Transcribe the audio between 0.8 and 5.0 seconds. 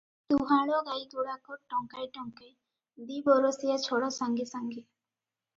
ଗାଈଗୁଡାକ ଟଙ୍କାଏ ଟଙ୍କାଏ, ଦି'ବରଷିଆ ଛଡ଼ା ସାଙ୍ଗେ ସାଙ୍ଗେ।